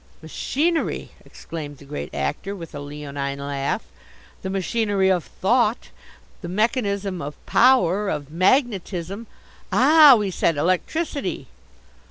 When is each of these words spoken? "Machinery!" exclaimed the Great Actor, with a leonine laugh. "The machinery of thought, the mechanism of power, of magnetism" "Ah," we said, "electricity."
"Machinery!" 0.23 1.11
exclaimed 1.23 1.77
the 1.77 1.85
Great 1.85 2.11
Actor, 2.11 2.55
with 2.55 2.73
a 2.73 2.79
leonine 2.79 3.37
laugh. 3.37 3.83
"The 4.41 4.49
machinery 4.49 5.09
of 5.11 5.23
thought, 5.23 5.89
the 6.41 6.49
mechanism 6.49 7.21
of 7.21 7.35
power, 7.45 8.09
of 8.09 8.31
magnetism" 8.31 9.27
"Ah," 9.71 10.15
we 10.17 10.31
said, 10.31 10.57
"electricity." 10.57 11.45